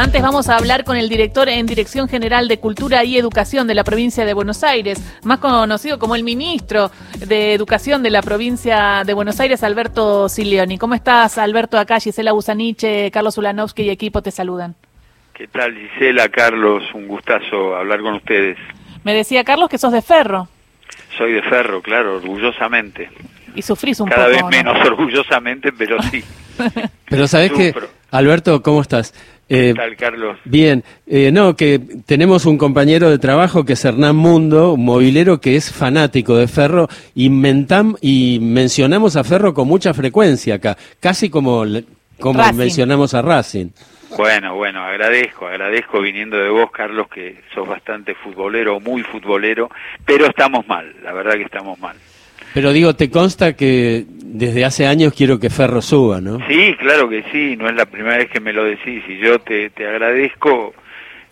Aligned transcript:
Antes 0.00 0.22
vamos 0.22 0.48
a 0.48 0.56
hablar 0.56 0.84
con 0.84 0.96
el 0.96 1.10
director 1.10 1.50
en 1.50 1.66
Dirección 1.66 2.08
General 2.08 2.48
de 2.48 2.58
Cultura 2.58 3.04
y 3.04 3.18
Educación 3.18 3.66
de 3.66 3.74
la 3.74 3.84
provincia 3.84 4.24
de 4.24 4.32
Buenos 4.32 4.64
Aires, 4.64 4.98
más 5.24 5.40
conocido 5.40 5.98
como 5.98 6.16
el 6.16 6.24
ministro 6.24 6.90
de 7.18 7.52
Educación 7.52 8.02
de 8.02 8.08
la 8.08 8.22
provincia 8.22 9.02
de 9.04 9.12
Buenos 9.12 9.38
Aires, 9.40 9.62
Alberto 9.62 10.30
Silioni. 10.30 10.78
¿Cómo 10.78 10.94
estás, 10.94 11.36
Alberto? 11.36 11.78
Acá 11.78 12.00
Gisela 12.00 12.32
Busaniche, 12.32 13.10
Carlos 13.10 13.36
Ulanovsky 13.36 13.82
y 13.82 13.90
equipo 13.90 14.22
te 14.22 14.30
saludan. 14.30 14.74
¿Qué 15.34 15.46
tal, 15.48 15.76
Gisela, 15.76 16.30
Carlos? 16.30 16.82
Un 16.94 17.06
gustazo 17.06 17.76
hablar 17.76 18.00
con 18.00 18.14
ustedes. 18.14 18.56
Me 19.04 19.12
decía 19.12 19.44
Carlos 19.44 19.68
que 19.68 19.76
sos 19.76 19.92
de 19.92 20.00
Ferro. 20.00 20.48
Soy 21.18 21.34
de 21.34 21.42
Ferro, 21.42 21.82
claro, 21.82 22.16
orgullosamente. 22.16 23.10
Y 23.54 23.60
sufrís 23.60 24.00
un 24.00 24.08
Cada 24.08 24.28
poco. 24.32 24.48
vez 24.48 24.64
¿no? 24.64 24.72
menos 24.72 24.86
orgullosamente, 24.86 25.72
pero 25.72 26.00
sí. 26.04 26.24
Pero 27.04 27.28
sabes 27.28 27.52
que. 27.52 27.74
Alberto, 28.10 28.62
¿cómo 28.62 28.80
estás? 28.82 29.12
¿Qué 29.48 29.70
Eh, 29.70 29.74
tal, 29.74 29.96
Carlos? 29.96 30.38
bien, 30.44 30.84
eh, 31.08 31.30
no, 31.32 31.56
que 31.56 31.80
tenemos 32.06 32.46
un 32.46 32.56
compañero 32.56 33.10
de 33.10 33.18
trabajo 33.18 33.64
que 33.64 33.72
es 33.72 33.84
Hernán 33.84 34.14
Mundo, 34.16 34.74
un 34.74 34.84
movilero 34.84 35.40
que 35.40 35.56
es 35.56 35.72
fanático 35.72 36.36
de 36.36 36.46
Ferro, 36.46 36.88
y, 37.16 37.30
mentam- 37.30 37.96
y 38.00 38.38
mencionamos 38.40 39.16
a 39.16 39.24
Ferro 39.24 39.52
con 39.52 39.66
mucha 39.66 39.92
frecuencia 39.92 40.54
acá, 40.56 40.76
casi 41.00 41.30
como, 41.30 41.64
le- 41.64 41.84
como 42.20 42.38
Racing. 42.40 42.56
mencionamos 42.58 43.14
a 43.14 43.22
Racing. 43.22 43.68
Bueno, 44.16 44.54
bueno, 44.56 44.82
agradezco, 44.84 45.46
agradezco 45.46 46.00
viniendo 46.00 46.36
de 46.36 46.48
vos, 46.48 46.70
Carlos, 46.72 47.08
que 47.08 47.40
sos 47.54 47.66
bastante 47.66 48.14
futbolero, 48.14 48.78
muy 48.80 49.02
futbolero, 49.02 49.68
pero 50.04 50.26
estamos 50.26 50.66
mal, 50.68 50.94
la 51.02 51.12
verdad 51.12 51.34
que 51.34 51.42
estamos 51.42 51.78
mal. 51.78 51.96
Pero 52.54 52.72
digo, 52.72 52.94
te 52.94 53.10
consta 53.10 53.54
que 53.54 54.04
desde 54.08 54.64
hace 54.64 54.86
años 54.86 55.12
quiero 55.16 55.38
que 55.38 55.50
Ferro 55.50 55.82
suba, 55.82 56.20
¿no? 56.20 56.38
Sí, 56.48 56.74
claro 56.78 57.08
que 57.08 57.24
sí, 57.32 57.56
no 57.56 57.68
es 57.68 57.74
la 57.74 57.86
primera 57.86 58.16
vez 58.18 58.30
que 58.30 58.40
me 58.40 58.52
lo 58.52 58.64
decís 58.64 59.02
y 59.08 59.18
yo 59.18 59.38
te, 59.40 59.70
te 59.70 59.86
agradezco, 59.86 60.74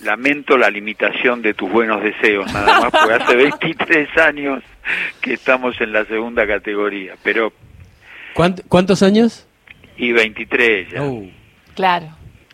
lamento 0.04 0.56
la 0.56 0.70
limitación 0.70 1.42
de 1.42 1.54
tus 1.54 1.70
buenos 1.70 2.02
deseos, 2.02 2.52
nada 2.52 2.80
más, 2.80 2.90
porque 2.90 3.14
hace 3.14 3.36
23 3.36 4.16
años 4.18 4.62
que 5.20 5.34
estamos 5.34 5.80
en 5.80 5.92
la 5.92 6.04
segunda 6.06 6.46
categoría, 6.46 7.14
pero 7.22 7.52
¿Cuánt- 8.34 8.62
¿Cuántos 8.68 9.02
años? 9.02 9.46
y 9.96 10.12
23 10.12 10.92
ya. 10.92 11.02
Oh, 11.02 11.24
Claro. 11.74 12.08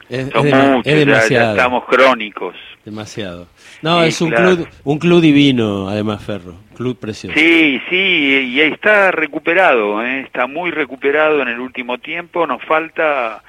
Es, 0.08 0.28
Son 0.30 0.47
es 0.47 0.52
dema- 0.55 0.70
muchos, 0.77 0.86
es 0.86 0.92
ya- 0.92 0.98
ya, 0.98 1.05
demasiado. 1.06 1.50
estamos 1.56 1.84
crónicos. 1.86 2.55
Demasiado. 2.84 3.47
No, 3.83 4.02
Sí, 4.02 4.08
es 4.08 4.20
un 4.20 4.30
claro. 4.30 4.56
club, 4.56 4.69
un 4.84 4.98
club 4.98 5.20
divino, 5.20 5.88
además, 5.88 6.22
Ferro. 6.24 6.55
Club 6.77 6.98
precioso. 6.98 7.38
Sí, 7.38 7.80
sí, 7.88 7.97
y 7.97 8.60
está 8.60 9.10
recuperado, 9.12 10.05
¿eh? 10.05 10.20
está 10.20 10.47
muy 10.47 10.70
recuperado 10.70 11.41
en 11.41 11.48
el 11.48 11.60
último 11.60 11.98
tiempo, 11.98 12.47
nos 12.47 12.62
falta 12.64 13.42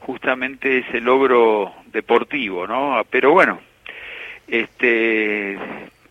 justamente 0.00 0.78
ese 0.78 1.00
logro 1.00 1.72
deportivo, 1.92 2.66
¿no? 2.66 3.04
Pero 3.10 3.32
bueno, 3.32 3.60
este, 4.48 5.58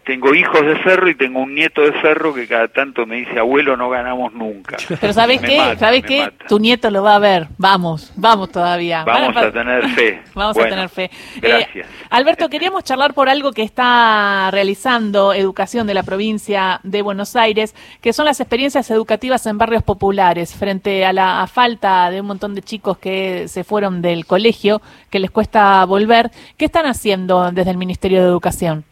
tengo 0.10 0.34
hijos 0.34 0.66
de 0.66 0.76
Ferro 0.78 1.08
y 1.08 1.14
tengo 1.14 1.40
un 1.40 1.54
nieto 1.54 1.82
de 1.82 1.92
Ferro 1.94 2.34
que 2.34 2.48
cada 2.48 2.68
tanto 2.68 3.06
me 3.06 3.18
dice, 3.18 3.38
abuelo, 3.38 3.78
no 3.78 3.92
ganamos 3.92 4.34
nunca. 4.34 4.76
Pero 5.00 5.14
¿sabés 5.14 5.40
Me 5.40 5.48
qué? 5.48 5.58
mata, 5.60 5.78
¿Sabés 5.78 6.02
me 6.02 6.08
qué? 6.08 6.22
mata. 6.24 6.46
Tu 6.48 6.58
nieto 6.58 6.90
lo 6.90 7.04
va 7.04 7.14
a 7.14 7.20
ver. 7.20 7.48
Vamos, 7.60 8.12
vamos 8.16 8.50
todavía. 8.52 9.04
Vamos 9.04 9.38
a 9.38 9.52
tener 9.52 9.88
fe. 9.90 10.20
Vamos 10.34 10.56
Bueno, 10.56 10.68
a 10.68 10.70
tener 10.72 10.90
fe. 10.90 11.04
Eh, 11.04 11.40
Gracias. 11.42 11.88
Alberto, 12.10 12.50
queríamos 12.50 12.84
charlar 12.84 13.14
por 13.14 13.30
algo 13.30 13.52
que 13.52 13.62
está 13.62 14.50
realizando 14.52 15.32
Educación 15.32 15.86
de 15.86 15.94
la 15.94 16.02
provincia 16.02 16.80
de 16.82 17.04
Buenos 17.04 17.36
Aires, 17.36 17.76
que 18.02 18.12
son 18.12 18.26
las 18.26 18.40
experiencias 18.40 18.90
educativas 18.90 19.46
en 19.46 19.60
barrios 19.60 19.84
populares, 19.84 20.56
frente 20.56 21.06
a 21.06 21.14
la 21.14 21.44
a 21.44 21.46
falta 21.48 22.10
de 22.10 22.22
un 22.22 22.26
montón 22.26 22.56
de 22.56 22.64
chicos 22.64 22.98
que 22.98 23.48
se 23.48 23.64
fueron 23.64 24.02
del 24.02 24.26
colegio, 24.26 24.82
que 25.12 25.20
les 25.20 25.30
cuesta 25.30 25.86
volver. 25.86 26.32
¿Qué 26.58 26.66
están 26.66 26.88
haciendo 26.88 27.52
desde 27.52 27.70
el 27.70 27.78
Ministerio 27.78 28.22
de 28.24 28.28
Educación? 28.28 28.89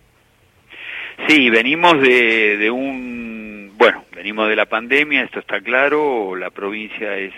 Sí, 1.28 1.50
venimos 1.50 2.00
de, 2.02 2.56
de 2.56 2.72
un, 2.72 3.73
bueno, 3.78 4.06
venimos 4.16 4.47
de 4.47 4.56
la 4.56 4.66
pandemia, 4.66 5.24
esto 5.24 5.40
está 5.40 5.59
claro, 5.59 6.38
la 6.38 6.52
provincia 6.52 7.18
es 7.18 7.34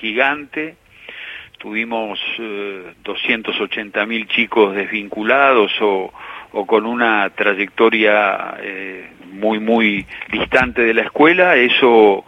gigante, 0.00 0.76
tuvimos 1.58 2.18
eh, 2.38 2.94
280 3.04 4.06
mil 4.06 4.26
chicos 4.28 4.74
desvinculados 4.74 5.70
o, 5.82 6.14
o 6.52 6.66
con 6.66 6.86
una 6.86 7.28
trayectoria 7.28 8.56
eh, 8.58 9.10
muy, 9.32 9.58
muy 9.58 10.06
distante 10.32 10.82
de 10.82 10.94
la 10.94 11.02
escuela, 11.02 11.56
eso 11.56 12.24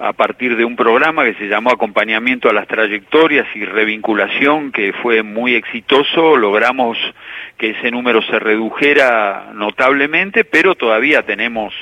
a 0.00 0.14
partir 0.14 0.56
de 0.56 0.64
un 0.64 0.76
programa 0.76 1.24
que 1.24 1.34
se 1.34 1.46
llamó 1.46 1.70
Acompañamiento 1.70 2.48
a 2.48 2.54
las 2.54 2.66
Trayectorias 2.66 3.46
y 3.54 3.66
Revinculación, 3.66 4.72
que 4.72 4.94
fue 4.94 5.22
muy 5.22 5.54
exitoso, 5.54 6.36
logramos 6.36 6.96
que 7.58 7.70
ese 7.70 7.90
número 7.90 8.22
se 8.22 8.38
redujera 8.38 9.50
notablemente, 9.54 10.44
pero 10.44 10.74
todavía 10.74 11.22
tenemos 11.22 11.74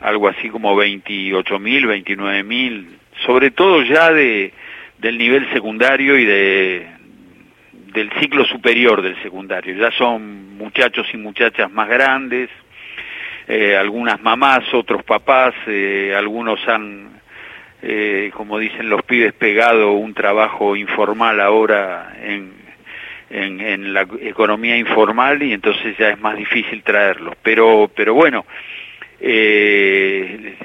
algo 0.00 0.26
así 0.26 0.48
como 0.48 0.74
28 0.74 1.58
mil, 1.60 1.86
29 1.86 2.42
mil, 2.42 2.98
sobre 3.24 3.52
todo 3.52 3.82
ya 3.82 4.12
de, 4.12 4.52
del 4.98 5.16
nivel 5.16 5.48
secundario 5.52 6.18
y 6.18 6.24
de, 6.24 6.88
del 7.92 8.10
ciclo 8.20 8.44
superior 8.46 9.00
del 9.00 9.20
secundario. 9.22 9.76
Ya 9.76 9.92
son 9.92 10.56
muchachos 10.56 11.06
y 11.12 11.16
muchachas 11.16 11.70
más 11.70 11.88
grandes, 11.88 12.50
eh, 13.46 13.76
algunas 13.76 14.20
mamás, 14.20 14.62
otros 14.74 15.04
papás, 15.04 15.54
eh, 15.68 16.12
algunos 16.16 16.58
han 16.66 17.18
eh, 17.82 18.30
como 18.34 18.58
dicen 18.58 18.88
los 18.88 19.02
pibes, 19.02 19.32
pegado 19.34 19.92
un 19.92 20.14
trabajo 20.14 20.74
informal 20.74 21.40
ahora 21.40 22.16
en, 22.20 22.52
en, 23.30 23.60
en, 23.60 23.94
la 23.94 24.06
economía 24.20 24.76
informal 24.76 25.42
y 25.42 25.52
entonces 25.52 25.96
ya 25.96 26.10
es 26.10 26.20
más 26.20 26.36
difícil 26.36 26.82
traerlos. 26.82 27.34
Pero, 27.42 27.90
pero 27.94 28.14
bueno, 28.14 28.44
eh, 29.20 30.56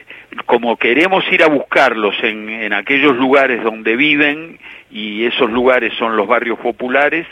como 0.46 0.78
queremos 0.78 1.24
ir 1.32 1.44
a 1.44 1.48
buscarlos 1.48 2.16
en, 2.24 2.50
en 2.50 2.74
aquellos 2.74 3.16
lugares 3.16 3.64
donde 3.64 3.96
viven 3.96 4.60
y 4.90 5.26
esos 5.26 5.52
lugares 5.52 5.94
son 5.98 6.16
los 6.16 6.28
barrios 6.28 6.60
populares, 6.60 7.28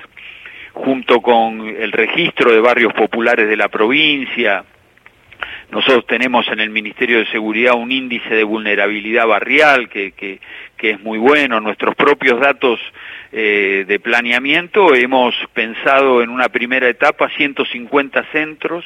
junto 0.73 1.21
con 1.21 1.67
el 1.67 1.91
registro 1.91 2.51
de 2.51 2.59
barrios 2.59 2.93
populares 2.93 3.47
de 3.49 3.57
la 3.57 3.67
provincia, 3.67 4.63
nosotros 5.71 6.05
tenemos 6.05 6.45
en 6.49 6.59
el 6.59 6.69
Ministerio 6.69 7.19
de 7.19 7.27
Seguridad 7.27 7.75
un 7.75 7.93
índice 7.93 8.35
de 8.35 8.43
vulnerabilidad 8.43 9.25
barrial 9.25 9.87
que, 9.87 10.39
es 10.77 10.99
muy 11.01 11.17
bueno. 11.17 11.61
Nuestros 11.61 11.95
propios 11.95 12.41
datos 12.41 12.79
eh, 13.31 13.85
de 13.87 13.99
planeamiento 13.99 14.93
hemos 14.93 15.33
pensado 15.53 16.21
en 16.21 16.29
una 16.29 16.49
primera 16.49 16.89
etapa 16.89 17.29
150 17.37 18.25
centros 18.33 18.83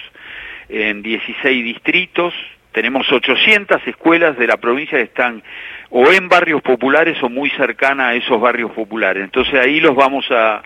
en 0.70 1.02
16 1.02 1.64
distritos. 1.64 2.36
Tenemos 2.72 3.12
800 3.12 3.88
escuelas 3.88 4.38
de 4.38 4.46
la 4.46 4.58
provincia 4.58 5.00
que 5.00 5.06
están 5.06 5.42
o 5.90 6.12
en 6.12 6.30
barrios 6.30 6.62
populares 6.62 7.18
o 7.24 7.30
muy 7.30 7.50
cercanas 7.52 8.08
a 8.10 8.16
esos 8.16 8.40
barrios 8.40 8.72
populares. 8.72 9.24
Entonces 9.24 9.56
ahí 9.56 9.80
los 9.80 9.96
vamos 9.96 10.28
a 10.30 10.62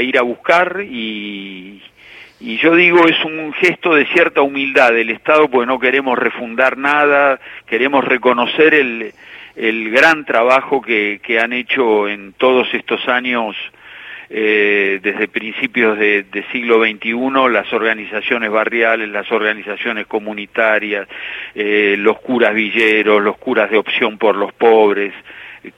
ir 0.00 0.16
a 0.16 0.22
buscar 0.22 0.80
y, 0.88 1.82
y 2.40 2.58
yo 2.58 2.74
digo, 2.74 3.06
es 3.06 3.24
un 3.24 3.52
gesto 3.54 3.94
de 3.94 4.06
cierta 4.06 4.42
humildad 4.42 4.92
del 4.92 5.10
Estado, 5.10 5.48
porque 5.48 5.66
no 5.66 5.78
queremos 5.78 6.18
refundar 6.18 6.76
nada, 6.76 7.40
queremos 7.66 8.04
reconocer 8.04 8.74
el, 8.74 9.12
el 9.56 9.90
gran 9.90 10.24
trabajo 10.24 10.82
que, 10.82 11.20
que 11.22 11.40
han 11.40 11.52
hecho 11.52 12.08
en 12.08 12.34
todos 12.34 12.72
estos 12.74 13.08
años, 13.08 13.56
eh, 14.28 14.98
desde 15.02 15.28
principios 15.28 15.98
de, 15.98 16.24
de 16.24 16.44
siglo 16.50 16.84
XXI, 16.84 17.50
las 17.50 17.72
organizaciones 17.72 18.50
barriales, 18.50 19.08
las 19.08 19.30
organizaciones 19.30 20.06
comunitarias, 20.06 21.06
eh, 21.54 21.96
los 21.98 22.18
curas 22.20 22.54
villeros, 22.54 23.22
los 23.22 23.36
curas 23.38 23.70
de 23.70 23.78
opción 23.78 24.18
por 24.18 24.36
los 24.36 24.52
pobres, 24.52 25.12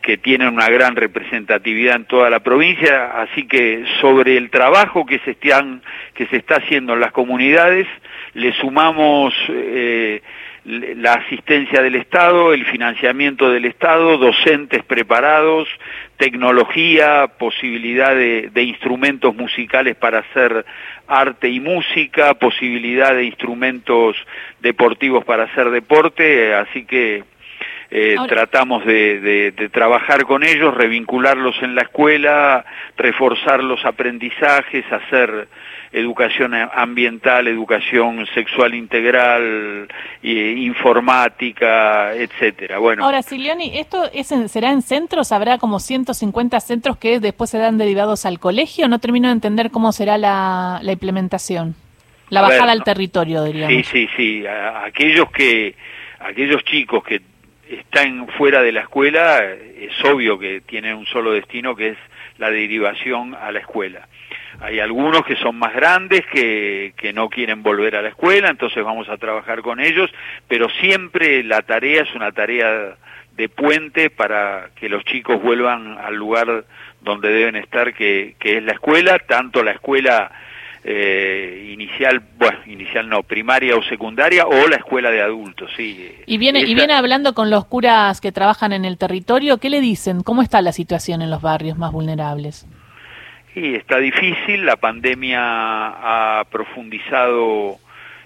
que 0.02 0.18
tienen 0.18 0.48
una 0.48 0.68
gran 0.68 0.96
representatividad 0.96 1.96
en 1.96 2.04
toda 2.04 2.30
la 2.30 2.40
provincia, 2.40 3.20
así 3.22 3.46
que 3.46 3.84
sobre 4.00 4.36
el 4.36 4.50
trabajo 4.50 5.06
que 5.06 5.18
se, 5.20 5.32
están, 5.32 5.82
que 6.14 6.26
se 6.26 6.36
está 6.36 6.56
haciendo 6.56 6.94
en 6.94 7.00
las 7.00 7.12
comunidades, 7.12 7.86
le 8.34 8.52
sumamos 8.54 9.34
eh, 9.48 10.22
la 10.68 11.14
asistencia 11.14 11.80
del 11.80 11.94
Estado, 11.94 12.52
el 12.52 12.66
financiamiento 12.66 13.50
del 13.50 13.64
Estado, 13.64 14.18
docentes 14.18 14.84
preparados, 14.84 15.66
tecnología, 16.18 17.26
posibilidad 17.38 18.14
de, 18.14 18.50
de 18.52 18.62
instrumentos 18.64 19.34
musicales 19.34 19.96
para 19.96 20.18
hacer 20.18 20.66
arte 21.06 21.48
y 21.48 21.58
música, 21.58 22.34
posibilidad 22.34 23.14
de 23.14 23.24
instrumentos 23.24 24.16
deportivos 24.60 25.24
para 25.24 25.44
hacer 25.44 25.70
deporte, 25.70 26.54
así 26.54 26.84
que 26.84 27.24
eh, 27.90 28.16
tratamos 28.28 28.84
de, 28.84 29.70
trabajar 29.72 30.24
con 30.24 30.44
ellos, 30.44 30.74
revincularlos 30.74 31.56
en 31.62 31.74
la 31.74 31.82
escuela, 31.82 32.64
reforzar 32.98 33.64
los 33.64 33.82
aprendizajes, 33.86 34.84
hacer 34.92 35.48
educación 35.92 36.54
ambiental, 36.54 37.48
educación 37.48 38.26
sexual 38.34 38.74
integral, 38.74 39.88
informática, 40.22 42.14
etcétera. 42.14 42.78
Bueno. 42.78 43.04
Ahora, 43.04 43.22
Silioni, 43.22 43.78
¿esto 43.78 44.10
es 44.12 44.28
será 44.48 44.70
en 44.70 44.82
centros? 44.82 45.32
¿Habrá 45.32 45.58
como 45.58 45.80
150 45.80 46.60
centros 46.60 46.98
que 46.98 47.20
después 47.20 47.50
serán 47.50 47.78
derivados 47.78 48.26
al 48.26 48.38
colegio? 48.38 48.88
No 48.88 48.98
termino 48.98 49.28
de 49.28 49.32
entender 49.32 49.70
cómo 49.70 49.92
será 49.92 50.18
la, 50.18 50.80
implementación. 50.82 51.74
La 52.30 52.42
bajada 52.42 52.72
al 52.72 52.84
territorio, 52.84 53.42
diríamos. 53.44 53.74
Sí, 53.74 53.82
sí, 53.84 54.08
sí. 54.16 54.44
aquellos 54.46 55.30
que 55.30 55.74
aquellos 56.20 56.64
chicos 56.64 57.02
que 57.04 57.22
están 57.70 58.28
fuera 58.28 58.62
de 58.62 58.72
la 58.72 58.80
escuela, 58.80 59.44
es 59.44 60.04
obvio 60.04 60.38
que 60.38 60.60
tienen 60.62 60.96
un 60.96 61.06
solo 61.06 61.32
destino 61.32 61.76
que 61.76 61.90
es 61.90 61.98
la 62.38 62.50
derivación 62.50 63.34
a 63.34 63.52
la 63.52 63.60
escuela. 63.60 64.08
Hay 64.60 64.80
algunos 64.80 65.24
que 65.24 65.36
son 65.36 65.56
más 65.56 65.72
grandes, 65.74 66.26
que, 66.26 66.92
que 66.96 67.12
no 67.12 67.28
quieren 67.28 67.62
volver 67.62 67.96
a 67.96 68.02
la 68.02 68.08
escuela, 68.08 68.48
entonces 68.48 68.84
vamos 68.84 69.08
a 69.08 69.16
trabajar 69.16 69.62
con 69.62 69.80
ellos, 69.80 70.10
pero 70.48 70.68
siempre 70.80 71.44
la 71.44 71.62
tarea 71.62 72.02
es 72.02 72.14
una 72.14 72.32
tarea 72.32 72.96
de 73.36 73.48
puente 73.48 74.10
para 74.10 74.70
que 74.74 74.88
los 74.88 75.04
chicos 75.04 75.40
vuelvan 75.40 75.96
al 75.96 76.16
lugar 76.16 76.64
donde 77.00 77.28
deben 77.28 77.54
estar, 77.54 77.94
que, 77.94 78.34
que 78.40 78.56
es 78.56 78.62
la 78.64 78.72
escuela, 78.72 79.20
tanto 79.20 79.62
la 79.62 79.70
escuela 79.70 80.32
eh, 80.82 81.70
inicial, 81.72 82.22
bueno, 82.38 82.58
inicial 82.66 83.08
no, 83.08 83.22
primaria 83.22 83.76
o 83.76 83.82
secundaria 83.82 84.46
o 84.46 84.66
la 84.68 84.76
escuela 84.76 85.10
de 85.10 85.20
adultos, 85.20 85.70
sí. 85.76 86.16
Y 86.26 86.38
viene, 86.38 86.60
y 86.60 86.74
viene 86.74 86.94
hablando 86.94 87.34
con 87.34 87.50
los 87.50 87.66
curas 87.66 88.20
que 88.20 88.32
trabajan 88.32 88.72
en 88.72 88.84
el 88.84 88.98
territorio, 88.98 89.58
¿qué 89.58 89.70
le 89.70 89.80
dicen? 89.80 90.22
¿Cómo 90.22 90.42
está 90.42 90.60
la 90.62 90.72
situación 90.72 91.22
en 91.22 91.30
los 91.30 91.42
barrios 91.42 91.78
más 91.78 91.92
vulnerables? 91.92 92.66
Sí, 93.54 93.74
está 93.74 93.98
difícil, 93.98 94.66
la 94.66 94.76
pandemia 94.76 95.40
ha 95.40 96.44
profundizado 96.50 97.78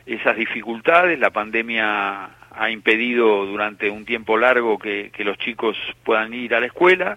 esas 0.05 0.37
dificultades, 0.37 1.19
la 1.19 1.31
pandemia 1.31 2.31
ha 2.51 2.71
impedido 2.71 3.47
durante 3.47 3.89
un 3.89 4.05
tiempo 4.05 4.37
largo 4.37 4.79
que 4.79 5.11
los 5.19 5.39
chicos 5.39 5.77
puedan 6.05 6.35
ir 6.35 6.55
a 6.55 6.61
la 6.61 6.67
escuela, 6.67 7.17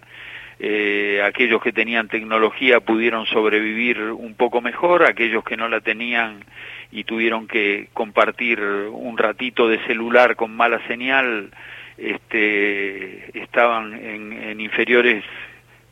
eh, 0.58 1.22
aquellos 1.26 1.62
que 1.62 1.74
tenían 1.74 2.08
tecnología 2.08 2.80
pudieron 2.80 3.26
sobrevivir 3.26 4.00
un 4.02 4.36
poco 4.36 4.62
mejor, 4.62 5.04
aquellos 5.04 5.44
que 5.44 5.58
no 5.58 5.68
la 5.68 5.82
tenían 5.82 6.46
y 6.92 7.04
tuvieron 7.04 7.46
que 7.48 7.90
compartir 7.94 8.62
un 8.62 9.18
ratito 9.18 9.68
de 9.68 9.80
celular 9.86 10.38
con 10.38 10.56
mala 10.56 10.80
señal, 10.88 11.50
este, 11.98 13.38
estaban 13.38 13.94
en 13.94 14.62
inferiores 14.62 15.24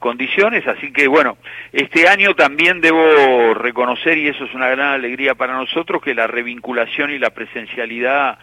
condiciones, 0.04 0.68
así 0.68 0.92
que 0.92 1.08
bueno, 1.08 1.38
este 1.72 2.10
año 2.10 2.36
también 2.36 2.82
debo 2.82 3.54
reconocer, 3.54 4.18
y 4.18 4.28
eso 4.28 4.44
es 4.44 4.54
una 4.54 4.68
gran 4.68 4.90
alegría 4.90 5.34
para 5.34 5.54
nosotros, 5.54 6.02
que 6.02 6.14
la 6.14 6.28
revinculación 6.28 7.12
y 7.12 7.20
la 7.20 7.30
presencialidad 7.30 8.38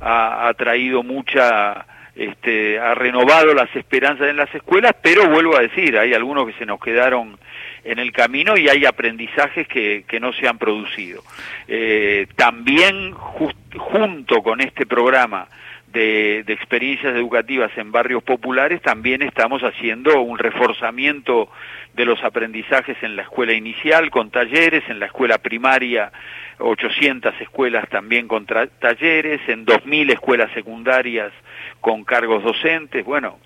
ha, 0.00 0.54
traído 0.56 1.02
mucha 1.02 1.84
este, 2.14 2.78
ha 2.78 2.94
renovado 2.94 3.52
las 3.54 3.74
esperanzas 3.74 4.28
en 4.28 4.36
las 4.36 4.54
escuelas, 4.54 4.94
pero 5.02 5.28
vuelvo 5.28 5.56
a 5.56 5.62
decir, 5.62 5.98
hay 5.98 6.14
algunos 6.14 6.46
que 6.46 6.52
se 6.52 6.64
nos 6.64 6.78
quedaron 6.78 7.36
en 7.82 7.98
el 7.98 8.12
camino 8.12 8.56
y 8.56 8.68
hay 8.68 8.84
aprendizajes 8.84 9.66
que, 9.66 10.04
que 10.06 10.20
no 10.20 10.32
se 10.32 10.46
han 10.46 10.58
producido. 10.58 11.24
Eh, 11.66 12.28
también 12.36 13.14
junto 13.14 14.42
con 14.42 14.60
este 14.60 14.86
programa 14.86 15.48
de, 15.92 16.40
experiencias 16.48 17.14
educativas 17.14 17.70
en 17.76 17.92
barrios 17.92 18.22
populares, 18.22 18.80
también 18.82 19.22
estamos 19.22 19.62
haciendo 19.62 20.20
un 20.20 20.38
reforzamiento 20.38 21.50
de 21.94 22.04
los 22.04 22.22
aprendizajes 22.22 22.96
en 23.02 23.16
la 23.16 23.22
escuela 23.22 23.52
inicial 23.52 24.10
con 24.10 24.30
talleres, 24.30 24.84
en 24.88 25.00
la 25.00 25.06
escuela 25.06 25.38
primaria 25.38 26.12
800 26.58 27.40
escuelas 27.40 27.88
también 27.88 28.28
con 28.28 28.46
talleres, 28.46 29.40
en 29.48 29.64
2.000 29.64 30.12
escuelas 30.12 30.52
secundarias 30.52 31.32
con 31.80 32.04
cargos 32.04 32.44
docentes. 32.44 33.04
Bueno, 33.04 33.38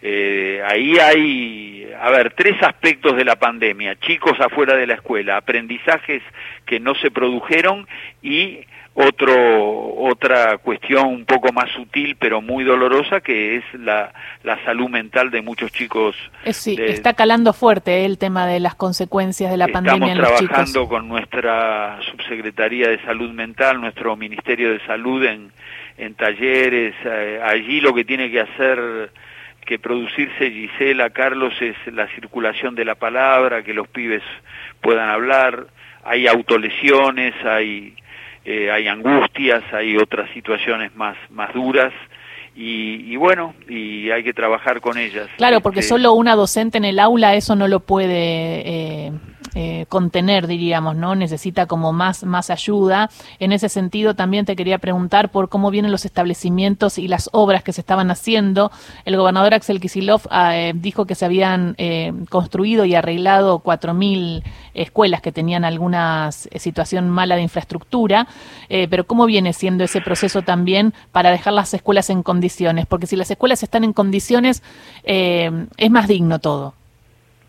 eh, 0.00 0.62
ahí 0.66 0.98
hay, 0.98 1.92
a 2.00 2.10
ver, 2.10 2.32
tres 2.34 2.60
aspectos 2.62 3.16
de 3.16 3.24
la 3.24 3.36
pandemia. 3.36 3.96
Chicos 4.00 4.38
afuera 4.40 4.74
de 4.74 4.86
la 4.86 4.94
escuela, 4.94 5.36
aprendizajes 5.36 6.22
que 6.66 6.80
no 6.80 6.94
se 6.96 7.10
produjeron 7.10 7.86
y 8.20 8.60
otro, 8.94 9.94
otra 9.94 10.58
cuestión 10.58 11.06
un 11.06 11.24
poco 11.24 11.52
más 11.52 11.70
sutil 11.70 12.16
pero 12.16 12.42
muy 12.42 12.62
dolorosa 12.62 13.20
que 13.20 13.56
es 13.56 13.64
la, 13.74 14.12
la 14.42 14.62
salud 14.64 14.88
mental 14.88 15.30
de 15.30 15.40
muchos 15.40 15.72
chicos. 15.72 16.14
Eh, 16.44 16.52
sí, 16.52 16.76
está 16.78 17.14
calando 17.14 17.52
fuerte 17.52 18.02
eh, 18.02 18.04
el 18.04 18.18
tema 18.18 18.46
de 18.46 18.60
las 18.60 18.74
consecuencias 18.74 19.50
de 19.50 19.56
la 19.56 19.68
pandemia 19.68 20.12
en 20.12 20.18
los 20.18 20.28
chicos. 20.28 20.42
Estamos 20.42 20.72
trabajando 20.72 20.88
con 20.88 21.08
nuestra 21.08 21.98
subsecretaría 22.10 22.88
de 22.88 23.02
salud 23.02 23.30
mental, 23.30 23.80
nuestro 23.80 24.14
Ministerio 24.16 24.72
de 24.72 24.80
Salud 24.86 25.24
en, 25.24 25.52
en 25.96 26.14
talleres. 26.14 26.94
Eh, 27.04 27.40
allí 27.42 27.80
lo 27.80 27.94
que 27.94 28.04
tiene 28.04 28.30
que 28.30 28.40
hacer 28.40 29.10
que 29.64 29.78
producirse 29.78 30.50
Gisela, 30.50 31.10
Carlos, 31.10 31.54
es 31.60 31.76
la 31.92 32.08
circulación 32.08 32.74
de 32.74 32.84
la 32.84 32.96
palabra, 32.96 33.62
que 33.62 33.72
los 33.72 33.88
pibes 33.88 34.22
puedan 34.80 35.08
hablar. 35.08 35.66
Hay 36.04 36.26
autolesiones, 36.26 37.32
hay 37.44 37.94
eh, 38.44 38.70
hay 38.70 38.88
angustias, 38.88 39.62
hay 39.72 39.96
otras 39.96 40.30
situaciones 40.30 40.94
más, 40.96 41.16
más 41.30 41.52
duras. 41.54 41.92
Y, 42.54 43.16
bueno, 43.16 43.54
y 43.66 44.10
hay 44.10 44.22
que 44.22 44.34
trabajar 44.34 44.82
con 44.82 44.98
ellas. 44.98 45.26
Claro, 45.38 45.62
porque 45.62 45.80
este, 45.80 45.88
solo 45.88 46.12
una 46.12 46.34
docente 46.36 46.76
en 46.76 46.84
el 46.84 46.98
aula 46.98 47.34
eso 47.34 47.56
no 47.56 47.66
lo 47.66 47.80
puede 47.80 48.60
eh, 48.68 49.12
eh, 49.54 49.84
contener, 49.90 50.46
diríamos, 50.46 50.96
¿no? 50.96 51.14
Necesita 51.14 51.66
como 51.66 51.92
más, 51.92 52.24
más 52.24 52.48
ayuda. 52.48 53.10
En 53.38 53.52
ese 53.52 53.68
sentido, 53.68 54.14
también 54.14 54.46
te 54.46 54.56
quería 54.56 54.78
preguntar 54.78 55.30
por 55.30 55.50
cómo 55.50 55.70
vienen 55.70 55.92
los 55.92 56.06
establecimientos 56.06 56.96
y 56.96 57.06
las 57.06 57.28
obras 57.32 57.62
que 57.62 57.74
se 57.74 57.82
estaban 57.82 58.10
haciendo. 58.10 58.72
El 59.04 59.18
gobernador 59.18 59.52
Axel 59.52 59.78
Kisilov 59.78 60.22
ah, 60.30 60.56
eh, 60.56 60.72
dijo 60.74 61.04
que 61.04 61.14
se 61.14 61.26
habían 61.26 61.74
eh, 61.76 62.14
construido 62.30 62.86
y 62.86 62.94
arreglado 62.94 63.62
4.000 63.62 64.42
escuelas 64.72 65.20
que 65.20 65.32
tenían 65.32 65.66
alguna 65.66 66.32
situación 66.32 67.10
mala 67.10 67.36
de 67.36 67.42
infraestructura, 67.42 68.26
pero 68.68 69.06
¿cómo 69.06 69.26
viene 69.26 69.52
siendo 69.52 69.84
ese 69.84 70.00
proceso 70.00 70.40
también 70.40 70.94
para 71.12 71.30
dejar 71.30 71.52
las 71.52 71.74
escuelas 71.74 72.08
en 72.08 72.22
condiciones? 72.22 72.86
Porque 72.86 73.06
si 73.06 73.16
las 73.16 73.30
escuelas 73.30 73.62
están 73.62 73.84
en 73.84 73.92
condiciones, 73.92 74.62
es 75.04 75.90
más 75.90 76.08
digno 76.08 76.38
todo. 76.38 76.74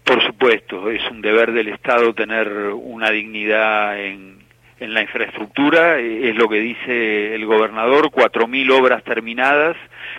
Por 0.04 0.22
supuesto, 0.26 0.90
es 0.92 1.02
un 1.10 1.22
deber 1.22 1.54
del 1.54 1.70
Estado 1.70 2.14
tener 2.14 2.50
una 2.74 3.10
dignidad 3.10 4.00
en, 4.00 4.44
en 4.80 4.94
la 4.94 5.02
infraestructura, 5.02 5.98
es 6.00 6.36
lo 6.36 6.50
que 6.50 6.60
dice 6.60 7.34
el 7.36 7.46
gobernador, 7.46 8.12
cuatro 8.12 8.48
mil 8.48 8.70
obras 8.72 9.02
terminadas, 9.04 9.78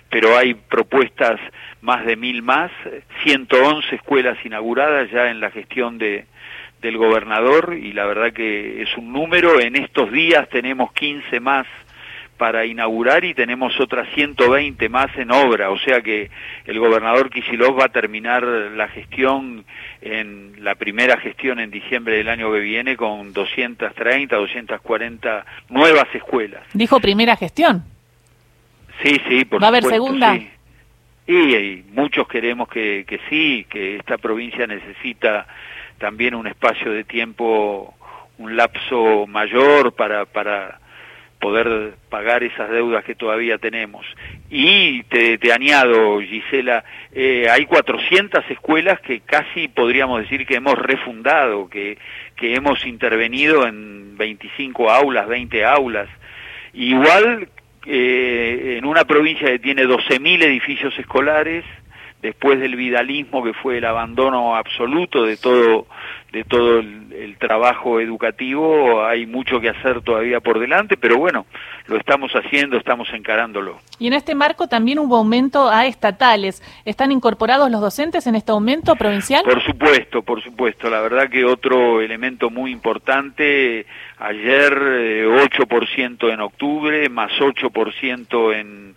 pero 0.09 0.35
hay 0.35 0.55
propuestas 0.55 1.39
más 1.81 2.03
de 2.03 2.15
mil 2.15 2.41
más, 2.41 2.71
111 3.23 3.95
escuelas 3.95 4.43
inauguradas 4.43 5.11
ya 5.11 5.29
en 5.29 5.39
la 5.39 5.51
gestión 5.51 5.99
de, 5.99 6.25
del 6.81 6.97
gobernador 6.97 7.77
y 7.79 7.93
la 7.93 8.05
verdad 8.05 8.33
que 8.33 8.81
es 8.81 8.97
un 8.97 9.13
número, 9.13 9.59
en 9.59 9.75
estos 9.75 10.11
días 10.11 10.49
tenemos 10.49 10.91
15 10.93 11.39
más 11.39 11.67
para 12.37 12.65
inaugurar 12.65 13.23
y 13.23 13.33
tenemos 13.33 13.79
otras 13.79 14.07
120 14.13 14.89
más 14.89 15.07
en 15.17 15.31
obra, 15.31 15.69
o 15.69 15.79
sea 15.79 16.01
que 16.01 16.29
el 16.65 16.79
gobernador 16.79 17.29
Kisilov 17.29 17.79
va 17.79 17.85
a 17.85 17.89
terminar 17.89 18.43
la 18.43 18.87
gestión 18.89 19.65
en 20.01 20.63
la 20.63 20.75
primera 20.75 21.17
gestión 21.17 21.59
en 21.59 21.71
diciembre 21.71 22.17
del 22.17 22.29
año 22.29 22.51
que 22.51 22.59
viene 22.59 22.97
con 22.97 23.31
230, 23.31 24.35
240 24.35 25.45
nuevas 25.69 26.07
escuelas. 26.13 26.63
Dijo 26.73 26.99
primera 26.99 27.35
gestión. 27.35 27.83
Sí, 29.01 29.19
sí, 29.27 29.45
por 29.45 29.61
¿Va 29.61 29.67
a 29.67 29.69
haber 29.69 29.83
segunda? 29.83 30.37
Y, 31.27 31.83
muchos 31.91 32.27
queremos 32.27 32.67
que, 32.67 33.05
que 33.07 33.19
sí, 33.29 33.65
que 33.69 33.97
esta 33.97 34.17
provincia 34.17 34.67
necesita 34.67 35.47
también 35.97 36.35
un 36.35 36.47
espacio 36.47 36.91
de 36.91 37.03
tiempo, 37.03 37.95
un 38.37 38.55
lapso 38.55 39.25
mayor 39.27 39.93
para, 39.93 40.25
para 40.25 40.79
poder 41.45 41.93
pagar 42.09 42.41
esas 42.41 42.71
deudas 42.71 43.03
que 43.03 43.13
todavía 43.13 43.59
tenemos. 43.59 44.03
Y 44.49 45.03
te, 45.03 45.37
añado, 45.53 46.19
Gisela, 46.19 46.83
eh, 47.13 47.45
hay 47.51 47.67
400 47.67 48.49
escuelas 48.49 48.99
que 49.01 49.19
casi 49.19 49.67
podríamos 49.67 50.21
decir 50.21 50.47
que 50.47 50.55
hemos 50.55 50.73
refundado, 50.79 51.69
que, 51.69 51.99
que 52.35 52.55
hemos 52.55 52.83
intervenido 52.87 53.67
en 53.67 54.17
25 54.17 54.89
aulas, 54.89 55.27
20 55.27 55.63
aulas. 55.65 56.09
Igual 56.73 57.47
eh, 57.85 58.77
en 58.79 58.85
una 58.85 59.03
provincia 59.05 59.47
que 59.47 59.59
tiene 59.59 59.83
12.000 59.83 60.45
edificios 60.45 60.97
escolares, 60.97 61.63
después 62.25 62.59
del 62.59 62.75
vidalismo 62.75 63.43
que 63.43 63.53
fue 63.53 63.77
el 63.77 63.85
abandono 63.85 64.55
absoluto 64.55 65.23
de 65.23 65.37
todo 65.37 65.85
de 66.31 66.43
todo 66.43 66.79
el, 66.79 67.37
trabajo 67.39 67.99
educativo. 67.99 69.05
Hay 69.05 69.25
mucho 69.25 69.59
que 69.61 69.69
hacer 69.69 70.01
todavía 70.01 70.39
por 70.39 70.59
delante, 70.59 70.97
pero 70.97 71.17
bueno, 71.17 71.45
lo 71.87 71.97
estamos 71.97 72.31
haciendo, 72.33 72.77
estamos 72.77 73.07
encarándolo. 73.13 73.77
Y 73.99 74.07
en 74.07 74.13
este 74.13 74.35
marco 74.35 74.67
también 74.67 74.99
hubo 74.99 75.17
aumento 75.17 75.69
a 75.69 75.85
estatales. 75.85 76.63
¿Están 76.85 77.11
incorporados 77.11 77.69
los 77.69 77.81
docentes 77.81 78.25
en 78.25 78.35
este 78.35 78.51
aumento 78.51 78.95
provincial? 78.95 79.43
Por 79.43 79.63
supuesto, 79.63 80.23
por 80.23 80.41
supuesto. 80.41 80.89
La 80.89 81.01
verdad 81.01 81.29
que 81.29 81.45
otro 81.45 82.01
elemento 82.01 82.49
muy 82.49 82.71
importante, 82.71 83.85
ayer 84.17 84.73
8% 84.73 86.29
eh, 86.29 86.33
en 86.33 86.41
octubre, 86.41 87.09
más 87.09 87.31
8% 87.33 88.59
en, 88.59 88.95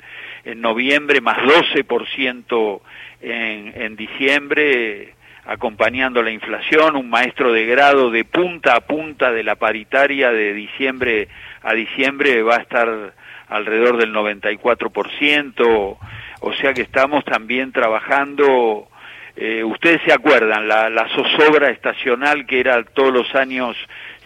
en 0.49 0.61
noviembre, 0.61 1.21
más 1.21 1.39
12% 1.39 2.81
en, 3.21 3.83
en 3.83 3.97
diciembre 3.97 5.15
acompañando 5.45 6.23
la 6.23 6.31
inflación, 6.31 6.97
un 6.97 7.09
maestro 7.09 7.53
de 7.53 7.65
grado 7.65 8.11
de 8.11 8.25
punta 8.25 8.77
a 8.77 8.81
punta 8.81 9.33
de 9.33 9.43
la 9.43 9.57
paritaria 9.57 10.31
de 10.31 10.53
diciembre 10.53 11.29
a 11.63 11.73
diciembre 11.73 12.43
va 12.43 12.57
a 12.57 12.61
estar 12.61 13.15
alrededor 13.49 13.97
del 13.97 14.13
94%, 14.13 15.97
o 16.41 16.53
sea 16.53 16.75
que 16.75 16.83
estamos 16.83 17.25
también 17.25 17.73
trabajando, 17.73 18.89
eh, 19.37 19.65
ustedes 19.65 20.03
se 20.05 20.13
acuerdan, 20.13 20.69
la, 20.69 20.91
la 20.91 21.09
zozobra 21.09 21.71
estacional 21.71 22.47
que 22.47 22.61
era 22.61 22.83
todos 22.83 23.13
los 23.13 23.35
años 23.35 23.75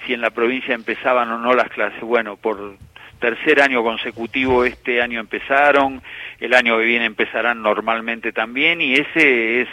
si 0.04 0.14
en 0.14 0.20
la 0.20 0.30
provincia 0.30 0.74
empezaban 0.74 1.30
o 1.30 1.38
no 1.38 1.54
las 1.54 1.68
clases, 1.68 2.00
bueno, 2.00 2.36
por 2.36 2.76
tercer 3.22 3.62
año 3.62 3.84
consecutivo 3.84 4.64
este 4.64 5.00
año 5.00 5.20
empezaron, 5.20 6.02
el 6.40 6.52
año 6.54 6.76
que 6.76 6.84
viene 6.84 7.04
empezarán 7.06 7.62
normalmente 7.62 8.32
también 8.32 8.80
y 8.80 8.94
ese 8.94 9.62
es 9.62 9.68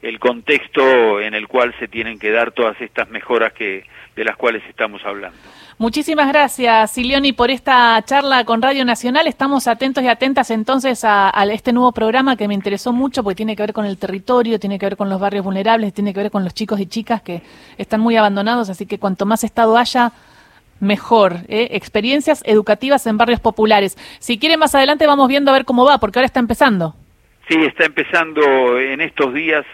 el 0.00 0.18
contexto 0.18 1.20
en 1.20 1.34
el 1.34 1.46
cual 1.46 1.74
se 1.78 1.86
tienen 1.86 2.18
que 2.18 2.30
dar 2.30 2.52
todas 2.52 2.80
estas 2.80 3.10
mejoras 3.10 3.52
que 3.52 3.84
de 4.16 4.24
las 4.24 4.36
cuales 4.36 4.62
estamos 4.68 5.04
hablando. 5.04 5.36
Muchísimas 5.76 6.28
gracias, 6.28 6.92
Silioni, 6.92 7.32
por 7.32 7.50
esta 7.50 8.00
charla 8.06 8.44
con 8.44 8.62
Radio 8.62 8.84
Nacional. 8.84 9.26
Estamos 9.26 9.66
atentos 9.66 10.04
y 10.04 10.08
atentas 10.08 10.50
entonces 10.50 11.04
a, 11.04 11.30
este 11.50 11.72
nuevo 11.72 11.92
programa 11.92 12.36
que 12.36 12.46
me 12.46 12.54
interesó 12.54 12.92
mucho 12.92 13.22
porque 13.24 13.34
tiene 13.34 13.56
que 13.56 13.64
ver 13.64 13.72
con 13.72 13.84
el 13.84 13.98
territorio, 13.98 14.60
tiene 14.60 14.78
que 14.78 14.86
ver 14.86 14.96
con 14.96 15.08
los 15.10 15.20
barrios 15.20 15.44
vulnerables, 15.44 15.92
tiene 15.92 16.14
que 16.14 16.20
ver 16.20 16.30
con 16.30 16.44
los 16.44 16.54
chicos 16.54 16.80
y 16.80 16.86
chicas 16.86 17.22
que 17.22 17.42
están 17.76 18.00
muy 18.00 18.16
abandonados, 18.16 18.70
así 18.70 18.86
que 18.86 18.98
cuanto 18.98 19.26
más 19.26 19.42
Estado 19.42 19.76
haya, 19.76 20.12
mejor. 20.80 21.38
¿eh? 21.48 21.68
Experiencias 21.72 22.42
educativas 22.46 23.06
en 23.06 23.16
barrios 23.16 23.40
populares. 23.40 23.96
Si 24.18 24.38
quiere 24.38 24.56
más 24.56 24.74
adelante 24.74 25.06
vamos 25.06 25.28
viendo 25.28 25.50
a 25.50 25.54
ver 25.54 25.64
cómo 25.64 25.84
va, 25.84 25.98
porque 25.98 26.18
ahora 26.18 26.26
está 26.26 26.40
empezando. 26.40 26.94
Sí, 27.48 27.56
está 27.62 27.84
empezando 27.84 28.78
en 28.78 29.00
estos 29.00 29.34
días 29.34 29.64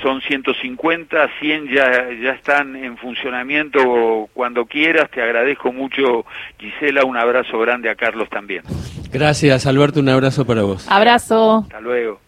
son 0.00 0.20
150, 0.20 1.28
100 1.40 1.68
ya, 1.68 2.08
ya 2.22 2.32
están 2.32 2.76
en 2.76 2.96
funcionamiento 2.96 4.28
cuando 4.32 4.64
quieras. 4.66 5.10
Te 5.10 5.22
agradezco 5.22 5.72
mucho, 5.72 6.24
Gisela. 6.58 7.04
Un 7.04 7.16
abrazo 7.16 7.58
grande 7.58 7.90
a 7.90 7.94
Carlos 7.94 8.28
también. 8.28 8.62
Gracias, 9.12 9.66
Alberto. 9.66 10.00
Un 10.00 10.08
abrazo 10.08 10.46
para 10.46 10.62
vos. 10.62 10.86
Abrazo. 10.90 11.58
Hasta 11.64 11.80
luego. 11.80 12.20